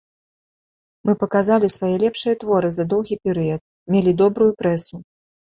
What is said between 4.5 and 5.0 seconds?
прэсу.